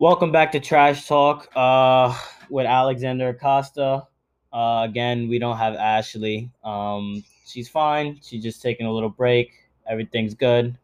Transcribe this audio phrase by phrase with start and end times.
[0.00, 2.18] Welcome back to Trash Talk uh,
[2.48, 4.06] with Alexander Acosta.
[4.50, 6.50] Uh, again, we don't have Ashley.
[6.64, 8.18] Um, she's fine.
[8.22, 9.52] She's just taking a little break.
[9.86, 10.78] Everything's good.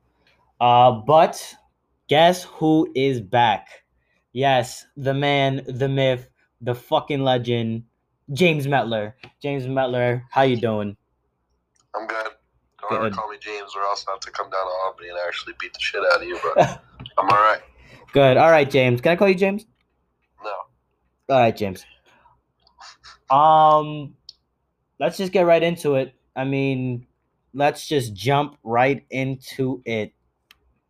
[0.61, 1.43] Uh, but
[2.09, 3.85] guess who is back?
[4.35, 6.29] Yes, the man, the myth,
[6.61, 7.85] the fucking legend,
[8.35, 9.15] James Metler.
[9.41, 10.95] James Metler, how you doing?
[11.95, 12.33] I'm good.
[12.83, 13.07] Don't Good.
[13.07, 15.55] ever call me James, or else I have to come down to Albany and actually
[15.59, 16.39] beat the shit out of you.
[16.55, 16.83] But
[17.17, 17.63] I'm all right.
[18.17, 18.39] Good.
[18.39, 19.03] All right, James.
[19.03, 19.67] Can I call you James?
[20.43, 20.49] No,
[21.29, 21.85] All right, James.
[23.29, 24.15] Um,
[24.99, 26.15] let's just get right into it.
[26.35, 27.07] I mean,
[27.53, 30.15] let's just jump right into it.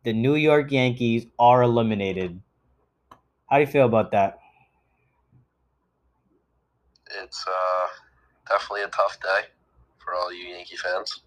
[0.05, 2.39] The New York Yankees are eliminated.
[3.49, 4.39] How do you feel about that?
[7.21, 7.87] it's uh,
[8.47, 9.49] definitely a tough day
[9.97, 11.23] for all you Yankee fans.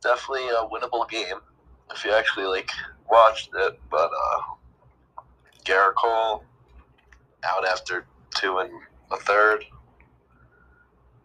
[0.00, 1.40] Definitely a winnable game
[1.90, 2.70] if you actually like
[3.10, 3.78] watched it.
[3.90, 4.40] But uh,
[5.64, 6.44] Gerrit Cole
[7.44, 8.70] out after two and
[9.10, 9.64] a third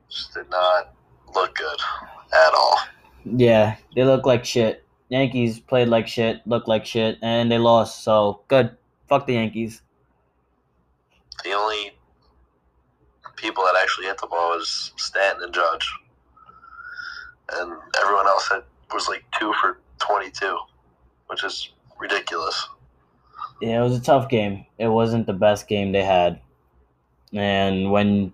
[0.10, 0.94] just did not
[1.34, 1.80] look good
[2.34, 2.78] at all.
[3.24, 4.84] Yeah, they look like shit.
[5.10, 8.04] Yankees played like shit, looked like shit, and they lost.
[8.04, 8.78] So good.
[9.08, 9.82] Fuck the Yankees.
[11.44, 11.92] The only
[13.36, 15.92] people that actually hit the ball was Stanton and Judge,
[17.54, 18.64] and everyone else had
[18.94, 20.58] was like two for twenty-two,
[21.32, 22.68] which is ridiculous.
[23.62, 24.66] Yeah, it was a tough game.
[24.78, 26.42] It wasn't the best game they had.
[27.32, 28.34] And when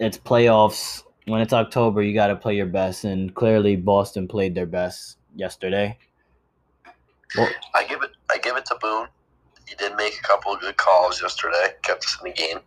[0.00, 3.04] it's playoffs, when it's October, you got to play your best.
[3.04, 5.96] And clearly, Boston played their best yesterday.
[7.36, 9.06] Well, I give it I give it to Boone.
[9.68, 12.58] He did make a couple of good calls yesterday, kept us in the game,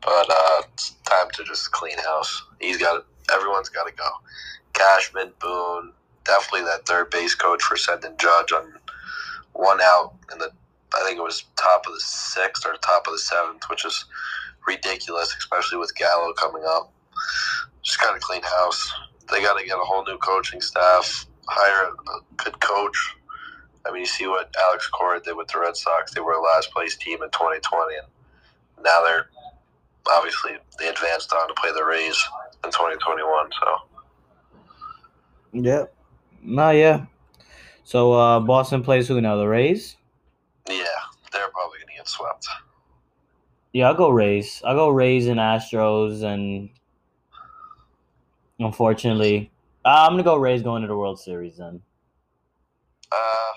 [0.00, 2.42] but uh, it's time to just clean house.
[2.60, 4.08] He's got everyone's got to go.
[4.72, 5.92] Cashman, Boone,
[6.24, 8.74] definitely that third base coach for sending Judge on
[9.52, 10.50] one out in the
[10.94, 14.04] I think it was top of the sixth or top of the seventh, which is
[14.66, 16.92] ridiculous, especially with Gallo coming up.
[17.82, 18.92] Just got to clean house.
[19.30, 22.96] They got to get a whole new coaching staff, hire a, good coach.
[23.86, 26.14] I mean, you see what Alex Cora did with the Red Sox.
[26.14, 28.06] They were a last place team in 2020, and
[28.84, 29.28] now they're
[30.10, 32.22] obviously they advanced on to play the Rays
[32.64, 33.50] in 2021.
[33.60, 33.76] So
[35.52, 35.84] yeah.
[36.44, 37.06] No, yeah.
[37.84, 39.36] So uh, Boston plays who now?
[39.36, 39.96] The Rays?
[40.68, 40.76] yeah,
[41.32, 42.46] they're probably going to get swept.
[43.72, 44.62] Yeah, I'll go Rays.
[44.64, 46.22] I'll go Rays and Astros.
[46.22, 46.70] And
[48.58, 49.50] unfortunately,
[49.84, 51.80] uh, I'm going to go Rays going to the World Series then.
[53.10, 53.54] Uh,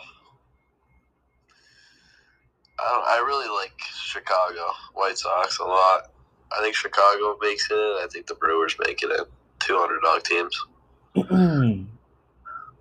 [2.80, 6.12] I, don't, I really like Chicago White Sox a lot.
[6.58, 7.76] I think Chicago makes it.
[7.76, 9.12] I think the Brewers make it.
[9.12, 9.26] in.
[9.60, 11.88] Two underdog teams.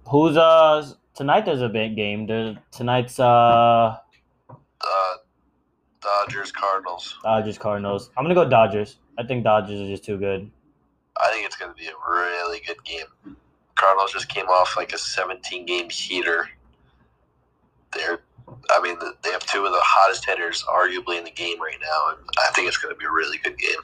[0.08, 1.44] Who's uh tonight?
[1.46, 2.26] There's a big game.
[2.26, 3.96] There's tonight's uh
[4.48, 5.14] Uh,
[6.00, 7.16] Dodgers Cardinals.
[7.22, 8.10] Dodgers Cardinals.
[8.16, 8.98] I'm gonna go Dodgers.
[9.18, 10.50] I think Dodgers are just too good.
[11.20, 13.06] I think it's going to be a really good game.
[13.74, 16.48] Cardinals just came off like a 17 game heater.
[17.94, 18.20] They're,
[18.70, 22.10] I mean, they have two of the hottest hitters arguably in the game right now,
[22.10, 23.80] and I think it's going to be a really good game.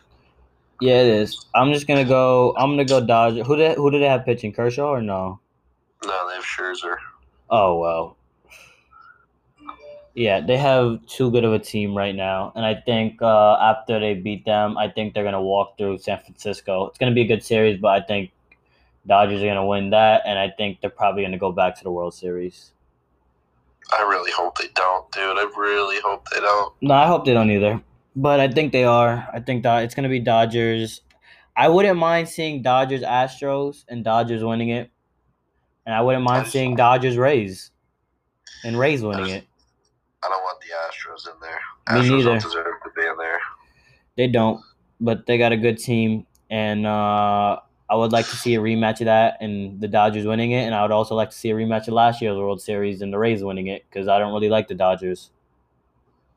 [0.80, 1.46] Yeah, it is.
[1.54, 2.54] I'm just gonna go.
[2.58, 3.46] I'm gonna go Dodgers.
[3.46, 4.52] Who did who did they have pitching?
[4.52, 5.38] Kershaw or no?
[6.04, 6.96] No, they have Scherzer.
[7.50, 8.16] Oh well.
[10.14, 13.98] Yeah, they have too good of a team right now, and I think uh, after
[13.98, 16.86] they beat them, I think they're gonna walk through San Francisco.
[16.86, 18.30] It's gonna be a good series, but I think
[19.06, 21.90] Dodgers are gonna win that, and I think they're probably gonna go back to the
[21.90, 22.72] World Series.
[23.90, 25.38] I really hope they don't, dude.
[25.38, 26.74] I really hope they don't.
[26.82, 27.82] No, I hope they don't either,
[28.14, 29.26] but I think they are.
[29.32, 31.00] I think that it's gonna be Dodgers.
[31.56, 34.90] I wouldn't mind seeing Dodgers Astros and Dodgers winning it,
[35.86, 37.70] and I wouldn't mind just- seeing Dodgers Rays
[38.64, 39.44] and Rays winning it.
[40.24, 41.60] I don't want the Astros in there.
[42.00, 42.28] Me Astros neither.
[42.30, 43.40] don't deserve to be in there.
[44.16, 44.60] They don't,
[45.00, 47.58] but they got a good team, and uh,
[47.90, 50.74] I would like to see a rematch of that and the Dodgers winning it, and
[50.76, 53.18] I would also like to see a rematch of last year's World Series and the
[53.18, 55.30] Rays winning it because I don't really like the Dodgers.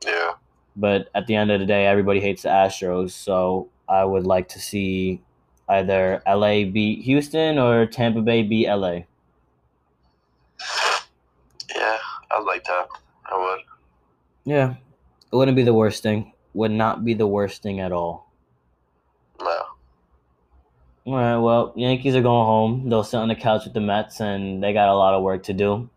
[0.04, 0.32] Yeah.
[0.76, 4.48] But at the end of the day, everybody hates the Astros, so I would like
[4.50, 5.22] to see
[5.70, 9.02] either LA beat Houston or Tampa Bay beat LA.
[11.76, 11.98] Yeah,
[12.36, 12.88] I'd like that.
[13.26, 13.60] I would.
[14.44, 14.76] Yeah,
[15.32, 16.34] it wouldn't be the worst thing.
[16.54, 18.30] Would not be the worst thing at all.
[19.40, 19.64] No.
[21.06, 22.90] All right, well, Yankees are going home.
[22.90, 25.44] They'll sit on the couch with the Mets, and they got a lot of work
[25.44, 25.90] to do.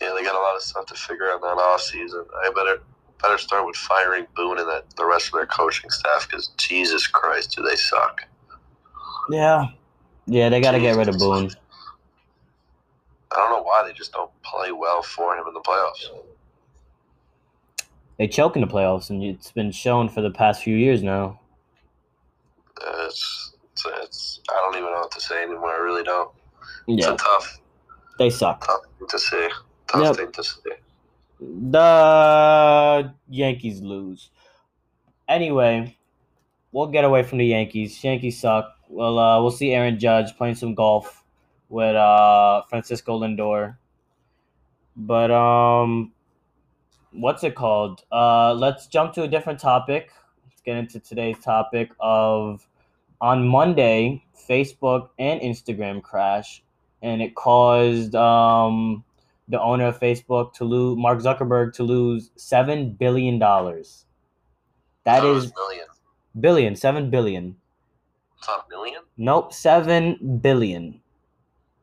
[0.00, 2.24] Yeah, they got a lot of stuff to figure out in that off season.
[2.44, 2.82] I better
[3.22, 7.06] better start with firing Boone and that the rest of their coaching staff because Jesus
[7.06, 8.22] Christ, do they suck?
[9.30, 9.66] Yeah,
[10.26, 11.50] yeah, they got to get rid of Boone.
[13.32, 16.08] I don't know why they just don't play well for him in the playoffs.
[18.18, 21.40] They choke in the playoffs, and it's been shown for the past few years now.
[22.80, 25.70] Uh, it's, it's it's I don't even know what to say anymore.
[25.70, 26.30] I really don't.
[26.88, 27.60] It's Yeah, a tough
[28.18, 28.66] they suck.
[28.66, 29.48] tough thing to say.
[29.86, 30.16] Tough Yep.
[30.16, 30.70] thing to say.
[31.40, 34.30] The Yankees lose.
[35.28, 35.96] Anyway,
[36.72, 38.02] we'll get away from the Yankees.
[38.04, 38.74] Yankees suck.
[38.88, 41.19] Well, uh, we'll see Aaron Judge playing some golf
[41.70, 43.76] with uh, Francisco Lindor.
[44.96, 46.12] But um,
[47.12, 48.04] what's it called?
[48.12, 50.10] Uh, let's jump to a different topic.
[50.44, 52.66] Let's get into today's topic of
[53.22, 56.62] on Monday, Facebook and Instagram crash,
[57.02, 59.04] and it caused um
[59.48, 64.04] the owner of Facebook to lose Mark Zuckerberg to lose seven billion dollars.
[65.04, 65.86] That Thought it was is million.
[66.38, 67.56] billion, seven billion.
[68.38, 69.02] It's not million.
[69.16, 71.00] Nope, seven billion.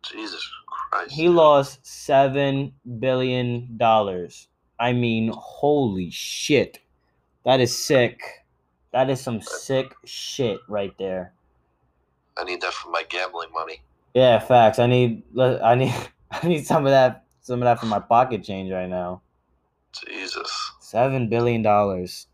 [0.04, 1.12] Jesus Christ.
[1.14, 4.48] He lost seven billion dollars.
[4.80, 6.80] I mean, holy shit.
[7.46, 8.22] That is sick.
[8.92, 11.34] That is some sick shit right there.
[12.38, 13.82] I need that for my gambling money.
[14.14, 14.80] Yeah, facts.
[14.80, 15.94] I need I need
[16.32, 19.22] I need some of that some of that for my pocket change right now.
[19.94, 20.72] Jesus.
[20.80, 22.28] Seven billion dollars.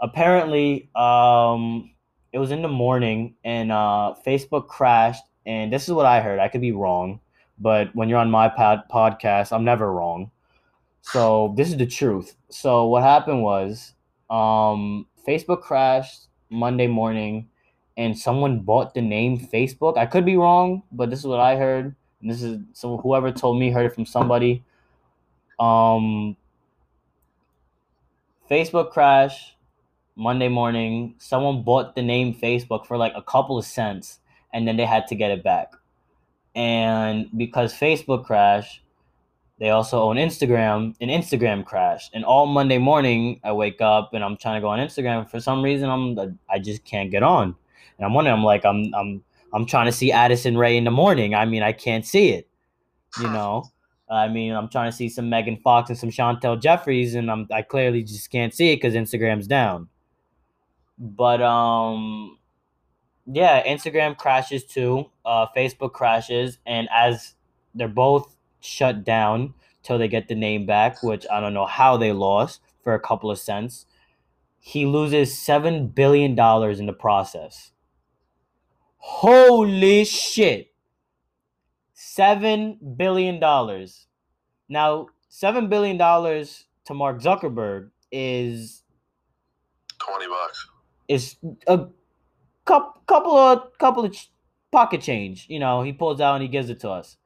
[0.00, 1.90] Apparently, um,
[2.32, 5.22] it was in the morning and uh, Facebook crashed.
[5.46, 6.38] And this is what I heard.
[6.38, 7.20] I could be wrong,
[7.58, 10.30] but when you're on my pod- podcast, I'm never wrong.
[11.02, 12.34] So this is the truth.
[12.48, 13.92] So what happened was,
[14.30, 17.48] um, Facebook crashed Monday morning,
[17.96, 19.96] and someone bought the name Facebook.
[19.98, 21.94] I could be wrong, but this is what I heard.
[22.20, 24.64] And this is so whoever told me heard it from somebody.
[25.60, 26.36] Um,
[28.50, 29.56] Facebook crash
[30.16, 31.14] Monday morning.
[31.18, 34.20] Someone bought the name Facebook for like a couple of cents
[34.54, 35.72] and then they had to get it back.
[36.54, 38.80] And because Facebook crashed,
[39.58, 42.14] they also own Instagram and Instagram crashed.
[42.14, 45.28] And all Monday morning, I wake up and I'm trying to go on Instagram.
[45.28, 47.54] For some reason, I'm I just can't get on.
[47.98, 49.22] And I'm wondering, I'm like, I'm I'm
[49.52, 51.34] I'm trying to see Addison Rae in the morning.
[51.34, 52.48] I mean, I can't see it.
[53.20, 53.64] You know,
[54.10, 57.48] I mean, I'm trying to see some Megan Fox and some Chantel Jeffries, and I'm
[57.52, 59.88] I clearly just can't see it because Instagram's down.
[60.98, 62.38] But um,
[63.26, 65.10] yeah, Instagram crashes too.
[65.24, 67.34] Uh, Facebook crashes, and as
[67.74, 71.96] they're both shut down till they get the name back, which I don't know how
[71.96, 73.86] they lost for a couple of cents.
[74.58, 77.72] He loses seven billion dollars in the process.
[78.96, 80.72] Holy shit!
[81.92, 84.06] Seven billion dollars.
[84.68, 88.82] Now, seven billion dollars to Mark Zuckerberg is
[89.98, 90.68] Twenty bucks.
[91.08, 91.36] is
[91.66, 91.86] a
[92.64, 94.16] couple couple of couple of
[94.72, 95.46] pocket change.
[95.48, 97.16] You know, he pulls out and he gives it to us.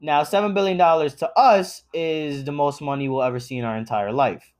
[0.00, 3.76] Now, seven billion dollars to us is the most money we'll ever see in our
[3.76, 4.52] entire life.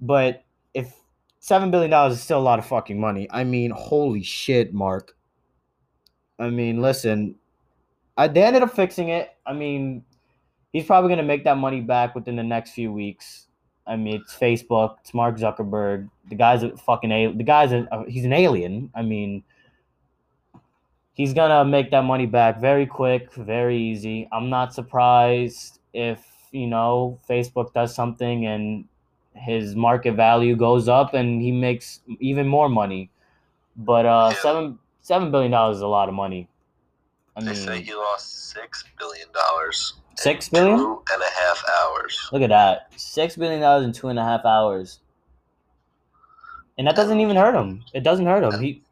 [0.00, 0.94] But if
[1.40, 5.14] seven billion dollars is still a lot of fucking money, I mean, holy shit, Mark.
[6.38, 7.34] I mean, listen,
[8.16, 9.30] I they ended up fixing it.
[9.44, 10.04] I mean,
[10.72, 13.47] he's probably gonna make that money back within the next few weeks.
[13.88, 16.08] I mean, it's Facebook, it's Mark Zuckerberg.
[16.28, 18.90] The guy's a fucking a the guy's a he's an alien.
[18.94, 19.42] I mean,
[21.14, 24.28] he's gonna make that money back very quick, very easy.
[24.30, 28.84] I'm not surprised if you know Facebook does something and
[29.34, 33.10] his market value goes up and he makes even more money.
[33.76, 36.48] But uh, seven seven billion dollars is a lot of money.
[37.38, 39.94] I They say he lost six billion dollars.
[40.16, 40.76] six billion.
[40.76, 42.28] Two and a half hours.
[42.32, 42.92] Look at that.
[42.96, 44.98] Six billion dollars in two and a half hours.
[46.76, 47.84] And that doesn't even hurt him.
[47.94, 48.60] It doesn't hurt him.
[48.60, 48.82] He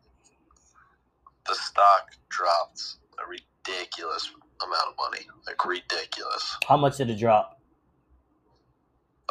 [1.48, 2.82] The stock dropped
[3.18, 4.30] a ridiculous
[4.62, 5.26] amount of money.
[5.46, 6.56] Like ridiculous.
[6.68, 7.60] how much did it drop?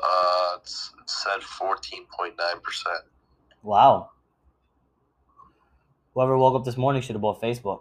[0.03, 0.69] Uh, it
[1.09, 3.05] said fourteen point nine percent.
[3.63, 4.09] Wow.
[6.13, 7.79] Whoever woke up this morning should have bought Facebook.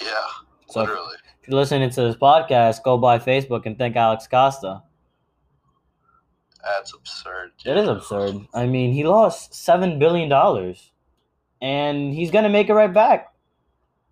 [0.00, 0.08] Yeah,
[0.68, 1.14] So if, literally.
[1.42, 4.82] if you're listening to this podcast, go buy Facebook and thank Alex Costa.
[6.62, 7.52] That's absurd.
[7.66, 8.36] It is absurd.
[8.54, 10.92] I mean, he lost seven billion dollars,
[11.60, 13.34] and he's gonna make it right back.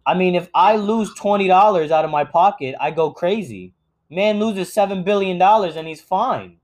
[0.04, 3.72] I mean, if I lose twenty dollars out of my pocket, I go crazy.
[4.10, 6.58] Man loses seven billion dollars and he's fine.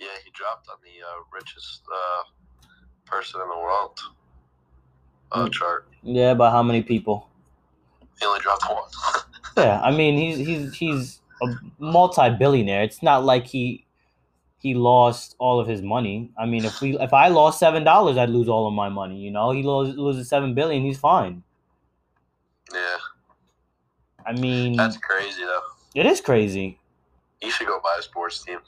[0.00, 2.22] Yeah, he dropped on the uh, richest uh,
[3.04, 3.98] person in the world
[5.32, 5.86] uh, chart.
[6.02, 7.28] Yeah, but how many people?
[8.18, 8.82] He only dropped one.
[9.56, 11.46] Yeah, I mean, he's he's he's a
[11.80, 12.84] multi-billionaire.
[12.84, 13.84] It's not like he
[14.60, 16.30] he lost all of his money.
[16.38, 19.16] I mean, if we if I lost seven dollars, I'd lose all of my money.
[19.18, 20.84] You know, he loses loses seven billion.
[20.84, 21.42] He's fine.
[22.72, 22.98] yeah,
[24.26, 25.60] I mean, that's crazy though.
[25.96, 26.78] it is crazy.
[27.40, 28.58] He should go buy a sports team.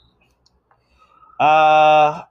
[1.39, 2.23] Uh,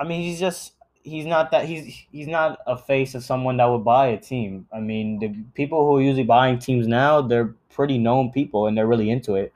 [0.00, 0.72] I mean, he's just
[1.02, 4.66] he's not that he's he's not a face of someone that would buy a team.
[4.72, 8.76] I mean, the people who are usually buying teams now, they're pretty known people and
[8.76, 9.52] they're really into it.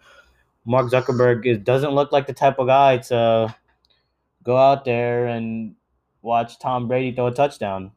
[0.64, 3.54] Mark Zuckerberg is, doesn't look like the type of guy to
[4.42, 5.74] go out there and
[6.22, 7.92] watch Tom Brady throw a touchdown.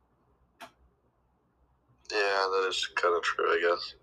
[2.12, 3.96] Yeah, that is kind of true, I guess.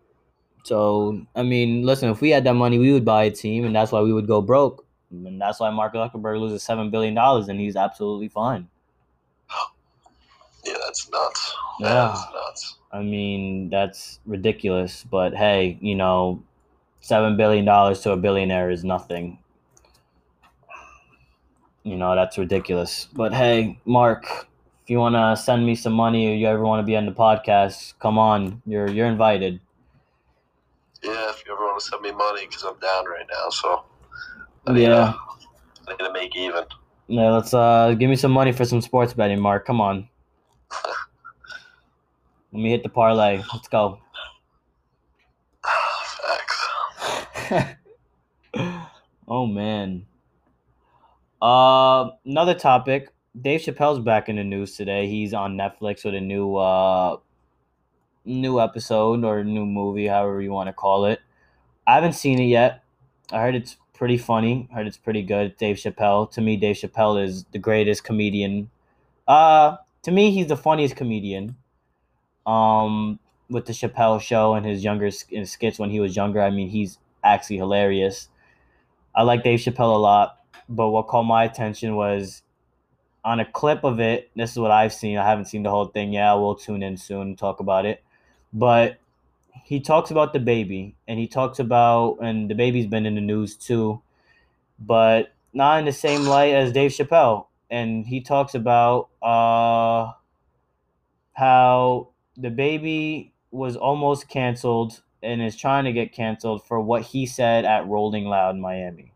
[0.65, 3.75] So, I mean, listen, if we had that money, we would buy a team, and
[3.75, 4.85] that's why we would go broke.
[5.11, 8.69] And that's why Mark Zuckerberg loses $7 billion, and he's absolutely fine.
[10.97, 11.55] That's nuts.
[11.81, 11.89] Yeah.
[12.15, 12.77] That nuts.
[12.93, 15.05] I mean, that's ridiculous.
[15.05, 16.43] But hey, you know,
[17.03, 19.39] $7 billion to a billionaire is nothing.
[21.83, 23.09] You know, that's ridiculous.
[23.13, 24.25] But hey, Mark,
[24.83, 27.07] if you want to send me some money or you ever want to be on
[27.07, 28.61] the podcast, come on.
[28.67, 29.61] You're you're invited.
[31.03, 33.85] Yeah, if you ever want to send me money, because I'm down right now, so
[34.67, 35.13] I need, Yeah.
[35.13, 35.19] to,
[35.87, 36.65] I need to make even.
[37.07, 39.65] Yeah, let's uh give me some money for some sports betting, Mark.
[39.65, 40.09] Come on.
[42.57, 43.43] Let me hit the parlay.
[43.53, 44.01] Let's go.
[49.29, 50.07] Oh man.
[51.43, 53.13] Uh another topic.
[53.39, 55.07] Dave Chappelle's back in the news today.
[55.07, 57.19] He's on Netflix with a new uh
[58.25, 61.21] new episode or new movie, however you want to call it.
[61.87, 62.83] I haven't seen it yet.
[63.33, 64.67] I heard it's pretty funny.
[64.73, 65.59] I heard it's pretty good.
[65.59, 66.31] Dave Chappelle.
[66.31, 68.71] To me, Dave Chappelle is the greatest comedian.
[69.29, 71.57] Uh to me, he's the funniest comedian.
[72.47, 76.41] Um with the Chappelle show and his younger his skits when he was younger.
[76.43, 78.29] I mean, he's actually hilarious.
[79.15, 80.39] I like Dave Chappelle a lot,
[80.69, 82.43] but what caught my attention was
[83.25, 84.31] on a clip of it.
[84.37, 85.19] This is what I've seen.
[85.19, 86.13] I haven't seen the whole thing.
[86.13, 88.03] Yeah, we'll tune in soon and talk about it.
[88.53, 88.99] But
[89.65, 94.01] he talks about DaBaby, and he talks about, and DaBaby's been in the news too,
[94.79, 97.47] but not in the same light as Dave Chappelle.
[97.69, 100.13] And he talks about uh,
[101.33, 107.65] how DaBaby was almost canceled and is trying to get canceled for what he said
[107.65, 109.13] at Rolling Loud Miami.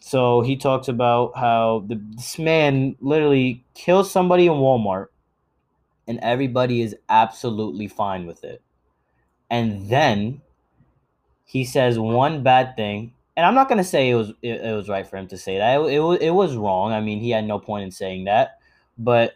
[0.00, 5.06] So he talks about how the, this man literally kills somebody in Walmart
[6.06, 8.62] and everybody is absolutely fine with it.
[9.50, 10.42] And then
[11.44, 14.76] he says one bad thing, and I'm not going to say it was it, it
[14.76, 15.80] was right for him to say that.
[15.80, 16.92] It, it, it was wrong.
[16.92, 18.58] I mean, he had no point in saying that,
[18.98, 19.34] but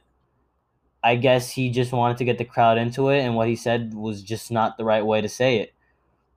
[1.02, 3.94] I guess he just wanted to get the crowd into it, and what he said
[3.94, 5.72] was just not the right way to say it.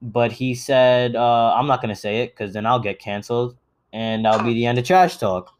[0.02, 3.56] But he said, uh, "I'm not gonna say it because then I'll get canceled,
[3.92, 5.52] and that'll be the end of trash talk."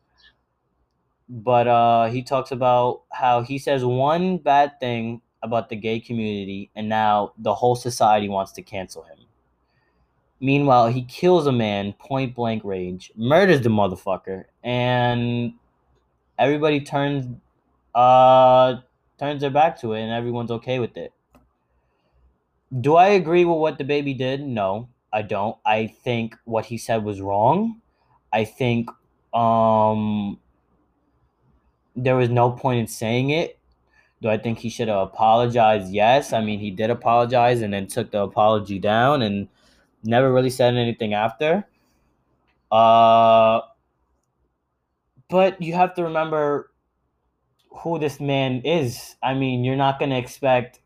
[1.29, 6.71] But uh, he talks about how he says one bad thing about the gay community,
[6.75, 9.19] and now the whole society wants to cancel him.
[10.41, 15.55] Meanwhile, he kills a man point blank range, murders the motherfucker, and
[16.39, 17.27] everybody turns
[17.95, 18.77] uh
[19.19, 21.13] turns their back to it and everyone's okay with it.
[22.81, 24.41] Do I agree with what DaBaby did?
[24.41, 25.57] No, I don't.
[25.65, 27.81] I think what he said was wrong.
[28.33, 28.91] I think
[29.33, 30.39] um
[31.97, 33.59] there was no point in saying it.
[34.21, 35.93] Do I think he should have apologized?
[35.93, 36.33] Yes.
[36.33, 39.49] I mean, he did apologize and then took the apology down and
[40.03, 41.67] never really said anything after.
[42.73, 43.61] Uh
[45.29, 46.71] but you have to remember
[47.79, 49.17] who this man is.
[49.23, 50.81] I mean, you're not going to expect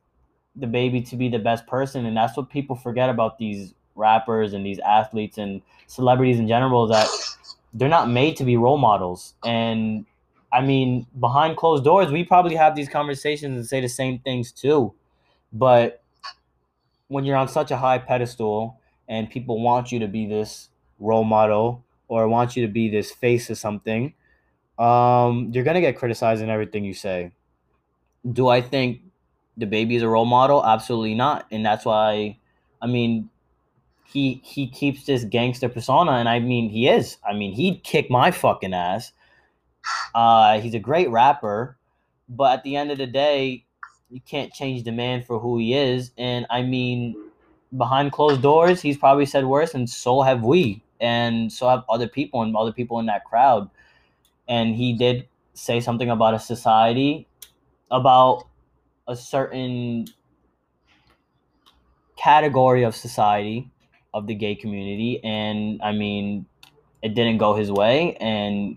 [0.58, 4.64] DaBaby to be the best person and that's what people forget about these rappers and
[4.64, 7.08] these athletes and celebrities in general that
[7.74, 10.04] they're not made to be role models and
[10.52, 14.52] i mean behind closed doors we probably have these conversations and say the same things
[14.52, 14.92] too
[15.52, 16.02] but
[17.08, 18.78] when you're on such a high pedestal
[19.08, 20.68] and people want you to be this
[20.98, 24.12] role model or want you to be this face of something
[24.78, 27.32] um, you're gonna get criticized in everything you say.
[28.32, 29.00] Do I think
[29.58, 30.64] DaBaby is a role model?
[30.64, 32.38] Absolutely not, and that's why.
[32.80, 33.28] I mean,
[34.12, 37.16] he he keeps this gangster persona, and I mean he is.
[37.28, 39.12] I mean he'd kick my fucking ass.
[40.14, 41.76] Uh, he's a great rapper,
[42.28, 43.64] but at the end of the day,
[44.10, 46.12] you can't change the man for who he is.
[46.18, 47.16] And I mean,
[47.76, 52.08] behind closed doors, he's probably said worse, and so have we, and so have other
[52.08, 53.68] people and other people in that crowd
[54.48, 57.26] and he did say something about a society
[57.90, 58.44] about
[59.06, 60.06] a certain
[62.16, 63.70] category of society
[64.12, 65.22] of the gay community.
[65.22, 66.46] And i mean
[67.02, 68.16] it didn't go his way.
[68.16, 68.76] And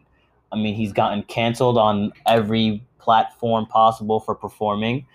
[0.52, 5.08] i mean he's gotten canceled on every platform possible for performing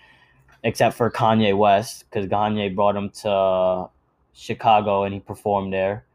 [0.63, 3.87] except for kanye west because kanye brought him to
[4.33, 6.05] chicago and he performed there.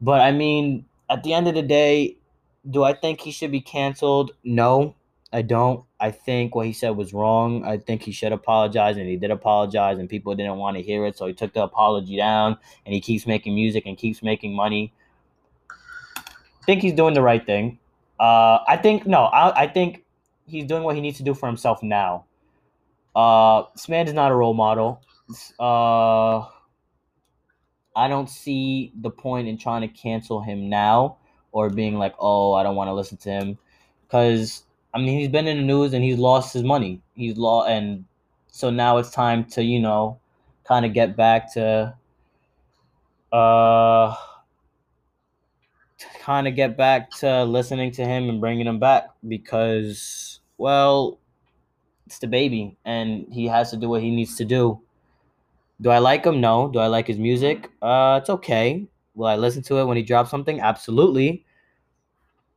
[0.00, 2.16] But i mean at the end of the day,
[2.68, 4.32] do I think he should be canceled?
[4.44, 4.94] No,
[5.32, 5.84] I don't.
[5.98, 7.64] I think what he said was wrong.
[7.64, 11.06] I think he should apologize, and he did apologize, and people didn't want to hear
[11.06, 14.54] it, so he took the apology down, and he keeps making music and keeps making
[14.54, 14.92] money.
[16.18, 17.78] I think he's doing the right thing.
[18.20, 20.04] Uh, I think no, I, I think
[20.46, 22.26] he's doing what he needs to do for himself now.
[23.16, 25.02] Uh, this man is not a role model.
[25.58, 26.46] Uh,
[27.96, 31.18] I don't see the point in trying to cancel him now
[31.52, 33.58] or being like, oh, I don't want to listen to him.
[34.06, 37.00] Because, I mean, he's been in the news and he's lost his money.
[37.14, 38.04] He's lost, and
[38.48, 40.18] so now it's time to, you know,
[40.64, 41.94] kind of get back to,
[43.32, 44.14] uh,
[46.20, 51.18] kind of get back to listening to him and bringing him back because, well,
[52.06, 54.80] it's DaBaby and he has to do what he needs to do.
[55.80, 56.40] Do I like him?
[56.40, 56.68] No.
[56.68, 57.70] Do I like his music?
[57.80, 58.86] Uh, it's okay.
[59.14, 60.60] Will I listen to it when he drops something?
[60.60, 61.44] Absolutely.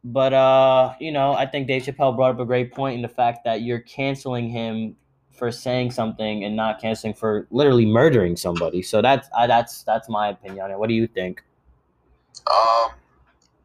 [0.03, 3.09] But uh, you know, I think Dave Chappelle brought up a great point in the
[3.09, 4.95] fact that you're canceling him
[5.31, 8.81] for saying something and not canceling for literally murdering somebody.
[8.81, 10.79] So that's uh, that's that's my opinion on it.
[10.79, 11.43] What do you think?
[12.47, 12.91] Um,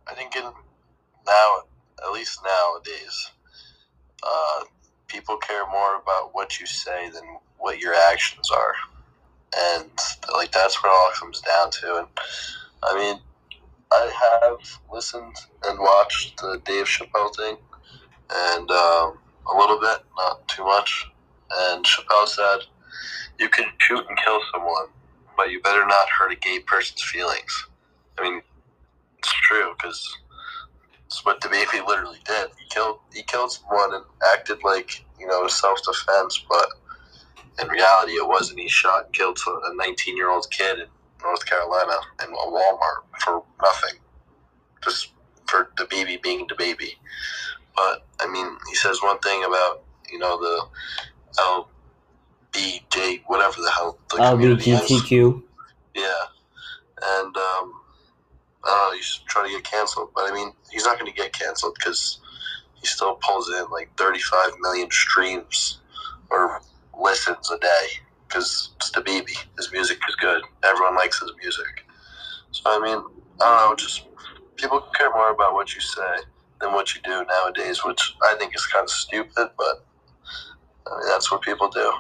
[0.09, 1.56] I think in now,
[2.04, 3.30] at least nowadays,
[4.23, 4.64] uh,
[5.06, 7.23] people care more about what you say than
[7.59, 8.75] what your actions are,
[9.75, 9.90] and
[10.32, 11.97] like that's what it all comes down to.
[11.99, 12.06] And
[12.82, 13.20] I mean,
[13.92, 14.10] I
[14.42, 14.58] have
[14.92, 17.56] listened and watched the Dave Chappelle thing,
[18.30, 19.18] and um,
[19.52, 21.06] a little bit, not too much.
[21.52, 22.60] And Chappelle said,
[23.38, 24.87] "You can shoot and kill someone,
[25.37, 27.66] but you better not hurt a gay person's feelings."
[28.18, 28.42] I mean,
[29.18, 30.16] it's true because
[31.06, 32.50] it's what DaBaby literally did.
[32.58, 36.68] He killed he killed someone and acted like you know self defense, but
[37.60, 38.60] in reality, it wasn't.
[38.60, 40.87] He shot and killed a 19 year old kid in
[41.22, 44.00] North Carolina in a Walmart for nothing,
[44.82, 45.12] just
[45.46, 46.92] for DaBaby being DaBaby.
[47.76, 51.66] But I mean, he says one thing about you know the
[52.54, 54.16] LBJ, whatever the hell the.
[54.16, 55.42] LGBTQ.
[55.95, 56.02] Yeah,
[57.02, 57.73] and um,
[58.64, 58.97] I don't know.
[58.97, 62.21] He's trying to get canceled, but I mean, he's not going to get canceled because
[62.75, 65.80] he still pulls in like 35 million streams
[66.30, 66.60] or
[66.99, 67.86] listens a day
[68.28, 69.36] because it's DaBaby.
[69.56, 70.42] His music is good.
[70.64, 71.84] Everyone likes his music.
[72.52, 73.04] So I mean,
[73.40, 73.76] I don't know.
[73.76, 74.06] Just
[74.56, 76.16] people care more about what you say
[76.60, 79.50] than what you do nowadays, which I think is kind of stupid.
[79.56, 79.84] But
[80.86, 81.92] I mean, that's what people do.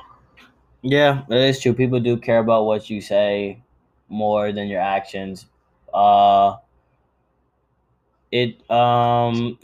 [0.82, 1.74] Yeah, it is true.
[1.74, 3.62] People do care about what you say
[4.08, 5.46] more than your actions.
[5.92, 6.56] Uh,
[8.32, 9.58] it um,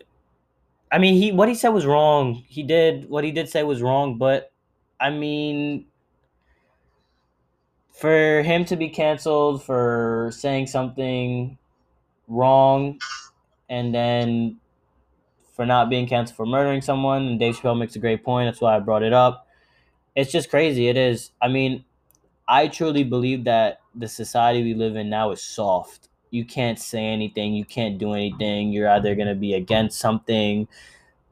[0.92, 2.44] I mean, he what he said was wrong.
[2.46, 4.52] He did what he did say was wrong, but
[5.00, 5.86] I mean,
[7.96, 11.56] for him to be canceled for saying something
[12.28, 12.98] wrong
[13.70, 14.58] and then
[15.54, 18.60] for not being canceled for murdering someone and Dave Chappelle makes a great point that's
[18.60, 19.48] why I brought it up.
[20.14, 21.30] It's just crazy it is.
[21.40, 21.84] I mean
[22.46, 26.10] I truly believe that the society we live in now is soft.
[26.30, 30.68] You can't say anything you can't do anything you're either going to be against something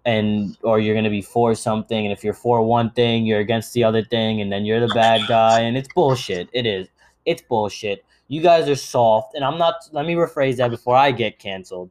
[0.04, 3.40] and or you're going to be for something and if you're for one thing you're
[3.40, 6.48] against the other thing and then you're the bad guy and it's bullshit.
[6.52, 6.88] It is.
[7.24, 8.04] It's bullshit.
[8.28, 11.90] You guys are soft and i'm not let me rephrase that before i get canceled.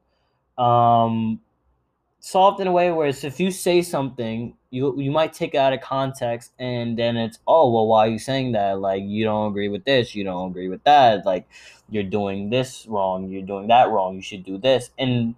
[0.57, 1.39] Um
[2.19, 5.73] soft in a way where if you say something you you might take it out
[5.73, 8.79] of context and then it's oh well why are you saying that?
[8.79, 11.47] Like you don't agree with this you don't agree with that like
[11.89, 15.35] you're doing this wrong you're doing that wrong you should do this and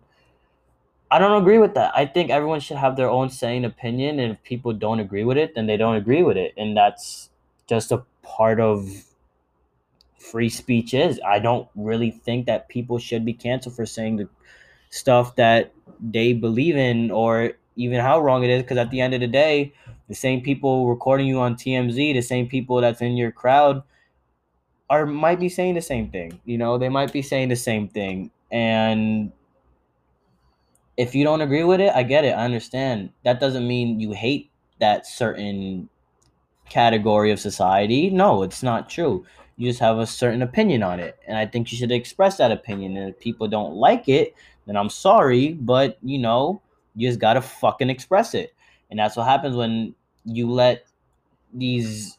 [1.11, 1.91] I don't agree with that.
[1.95, 5.37] I think everyone should have their own saying opinion, and if people don't agree with
[5.37, 7.29] it, then they don't agree with it, and that's
[7.67, 8.89] just a part of
[10.17, 10.93] free speech.
[10.93, 14.29] Is I don't really think that people should be canceled for saying the
[14.89, 18.63] stuff that they believe in, or even how wrong it is.
[18.63, 19.73] Because at the end of the day,
[20.09, 23.83] the same people recording you on TMZ, the same people that's in your crowd,
[24.89, 26.39] are might be saying the same thing.
[26.45, 29.31] You know, they might be saying the same thing, and
[30.97, 32.31] if you don't agree with it, I get it.
[32.31, 33.11] I understand.
[33.23, 35.89] That doesn't mean you hate that certain
[36.69, 38.09] category of society.
[38.09, 39.25] No, it's not true.
[39.57, 41.17] You just have a certain opinion on it.
[41.27, 42.97] And I think you should express that opinion.
[42.97, 46.61] And if people don't like it, then I'm sorry, but you know,
[46.95, 48.53] you just gotta fucking express it.
[48.89, 50.85] And that's what happens when you let
[51.53, 52.17] these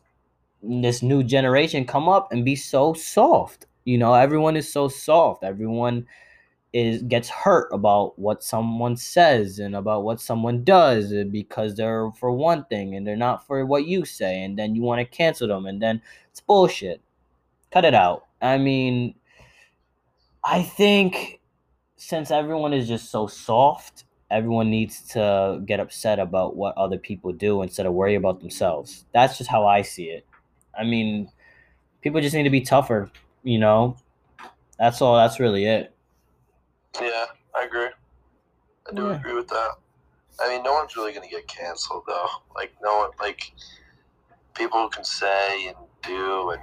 [0.62, 3.66] this new generation come up and be so soft.
[3.84, 5.44] You know, everyone is so soft.
[5.44, 6.06] Everyone
[6.76, 12.10] is gets hurt about what someone says and about what someone does uh, because they're
[12.18, 15.16] for one thing and they're not for what you say and then you want to
[15.16, 17.00] cancel them and then it's bullshit
[17.72, 19.14] cut it out i mean
[20.44, 21.40] i think
[21.96, 27.32] since everyone is just so soft, everyone needs to get upset about what other people
[27.32, 29.06] do instead of worry about themselves.
[29.12, 30.26] That's just how I see it.
[30.78, 31.30] I mean,
[32.02, 33.10] people just need to be tougher,
[33.42, 33.96] you know?
[34.78, 35.16] That's all.
[35.16, 35.94] That's really it.
[37.00, 37.88] Yeah, I agree.
[38.88, 39.16] I do Yeah.
[39.18, 39.72] agree with that.
[40.40, 42.28] I mean, no one's really gonna get canceled though.
[42.54, 43.52] Like no one, like
[44.54, 46.62] people can say and do and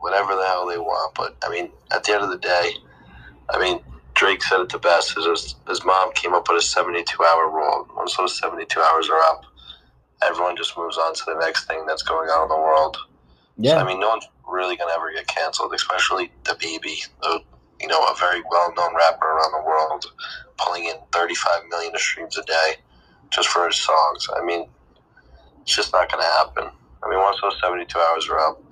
[0.00, 2.72] whatever the hell they want, but I mean, at the end of the day,
[3.50, 3.80] I mean,
[4.14, 5.14] Drake said it the best.
[5.16, 7.88] His his mom came up with a seventy-two hour rule.
[7.96, 9.44] Once those seventy-two hours are up,
[10.22, 12.96] everyone just moves on to the next thing that's going on in the world.
[13.64, 17.40] So, I mean, no one's really gonna ever get canceled, especially DaBaby, the,
[17.80, 20.04] you know, a very well-known rapper around the world,
[20.56, 22.74] pulling in 35 million streams a day
[23.30, 24.28] just for his songs.
[24.36, 24.68] I mean,
[25.62, 26.70] it's just not gonna happen.
[27.02, 28.62] I mean, once those 72 hours are up,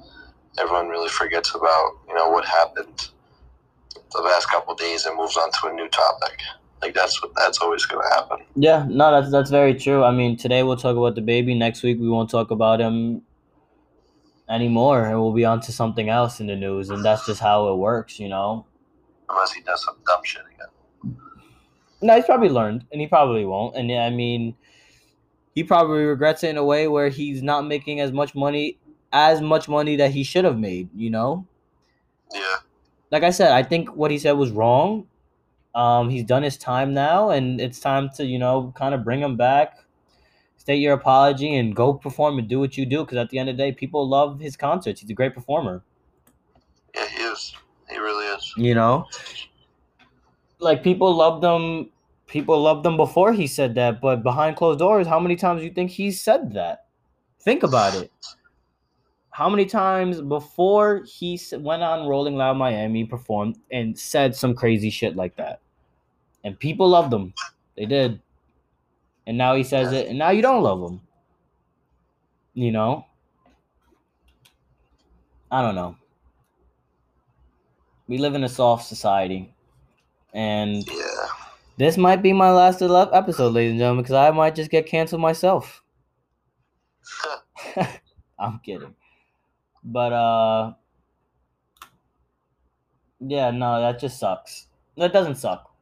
[0.59, 3.11] everyone really forgets about you know what happened
[4.13, 6.41] the last couple days and moves on to a new topic.
[6.83, 8.39] Like that's what that's always gonna happen.
[8.55, 10.05] Yeah, no, that's that's very true.
[10.05, 11.57] I mean, today we'll talk about DaBaby.
[11.57, 13.23] Next week we won't talk about him
[14.49, 17.73] anymore, and we'll be on to something else in the news, and that's just how
[17.73, 18.67] it works, you know.
[19.29, 21.17] Unless he does some dumb shit again.
[22.03, 23.75] No, he's probably learned, and he probably won't.
[23.75, 24.55] And yeah, I mean,
[25.55, 28.79] he probably regrets it in a way where he's not making as much money,
[29.13, 30.89] as much money that he should have made.
[30.95, 31.47] You know,
[32.33, 32.57] Yeah.
[33.11, 35.07] like I said, I think what he said was wrong.
[35.75, 39.21] Um, he's done his time now, and it's time to you know kind of bring
[39.21, 39.79] him back,
[40.59, 43.01] state your apology, and go perform and do what you do.
[43.05, 45.01] Because at the end of the day, people love his concerts.
[45.01, 45.83] He's a great performer.
[46.95, 47.55] Yeah, he is.
[47.89, 48.55] He really is.
[48.57, 49.07] You know,
[50.59, 51.91] like people loved him.
[52.27, 55.65] People loved him before he said that, but behind closed doors, how many times do
[55.65, 56.87] you think he said that?
[57.39, 58.11] Think about it.
[59.31, 64.91] How many times before he went on Rolling Loud Miami, performed and said some crazy
[64.91, 65.61] shit like that,
[66.43, 67.33] and people loved him.
[67.77, 68.21] They did,
[69.27, 71.01] and now he says it, and now you don't love him.
[72.55, 73.07] You know,
[75.51, 75.97] I don't know.
[78.09, 79.53] We live in a soft society,
[80.33, 81.27] and Yeah.
[81.77, 85.21] this might be my last episode, ladies and gentlemen, because I might just get canceled
[85.23, 85.83] myself.
[88.39, 88.95] I'm kidding.
[89.85, 90.73] But uh
[93.21, 94.67] yeah, no, that just sucks.
[94.97, 95.73] That doesn't suck.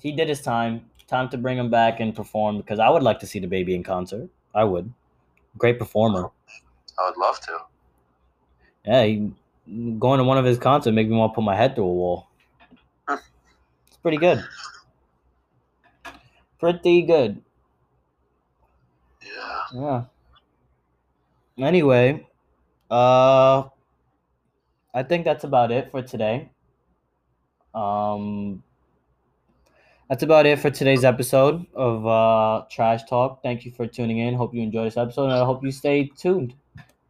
[0.00, 0.90] He did his time.
[1.08, 3.82] Time to bring him back and perform because I would like to see DaBaby in
[3.82, 4.28] concert.
[4.54, 4.92] I would.
[5.58, 6.30] Great performer.
[6.98, 7.58] I would love to.
[8.84, 9.32] Yeah, he,
[9.98, 11.92] going to one of his concerts make me want to put my head through a
[11.92, 12.28] wall.
[13.08, 14.44] It's pretty good.
[16.58, 17.42] Pretty good.
[19.22, 19.64] Yeah.
[19.74, 20.04] Yeah.
[21.58, 22.26] Anyway,
[22.90, 23.64] uh
[24.94, 26.50] I think that's about it for today.
[27.74, 28.62] Um
[30.08, 33.42] that's about it for today's episode of uh Trash Talk.
[33.42, 34.34] Thank you for tuning in.
[34.34, 36.54] Hope you enjoyed this episode and I hope you stay tuned.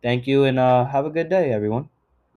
[0.02, 1.88] Thank you and uh have a good day everyone.